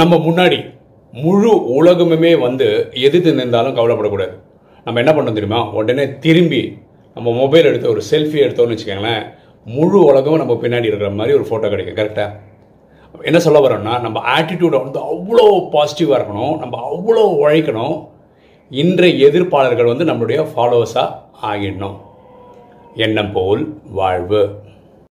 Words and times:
நம்ம 0.00 0.16
முன்னாடி 0.16 0.58
முழு 1.12 1.50
உலகமுமே 1.78 2.40
வந்து 2.40 2.66
எது 3.06 3.18
நின்றாலும் 3.38 3.74
கவலைப்படக்கூடாது. 3.76 4.34
நம்ம 4.84 5.00
என்ன 5.02 5.12
பண்ணோம் 5.12 5.36
தெரியுமா? 5.38 5.58
உடனே 5.70 6.04
திரும்பி 6.24 6.78
நம்ம 7.14 7.32
மொபைல் 7.40 7.68
எடுத்து 7.70 7.90
ஒரு 7.90 8.02
செல்ஃபி 8.10 8.38
எடுத்தோம்னு 8.44 8.74
வச்சுக்கோங்களேன் 8.74 9.24
முழு 9.64 9.98
உலகமும் 10.04 10.38
நம்ம 10.38 10.54
பின்னாடி 10.62 10.90
இருக்கிற 10.90 11.10
மாதிரி 11.10 11.36
ஒரு 11.38 11.46
ஃபோட்டோ 11.48 11.68
கிடைக்கும் 11.68 11.98
கரெக்டாக 11.98 13.20
என்ன 13.22 13.38
சொல்ல 13.38 13.60
வரோம்னா 13.66 13.94
நம்ம 14.00 14.22
ஆட்டிடியூடை 14.36 14.80
வந்து 14.86 15.00
அவ்வளோ 15.12 15.46
பாசிட்டிவாக 15.74 16.18
இருக்கணும் 16.20 16.56
நம்ம 16.58 16.74
அவ்வளோ 16.88 17.26
உழைக்கணும். 17.42 18.08
இன்றைய 18.70 19.28
எதிர்ப்பாளர்கள் 19.28 19.92
வந்து 19.92 20.04
நம்மளுடைய 20.04 20.40
ஃபாலோவர்ஸாக 20.54 21.08
ஆகிடணும். 21.42 21.98
எண்ணம் 22.94 23.32
போல் 23.32 23.80
வாழ்வு. 24.00 24.42